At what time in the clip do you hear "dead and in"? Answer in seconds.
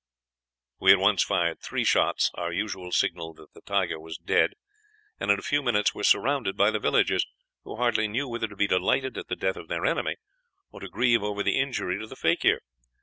4.17-5.37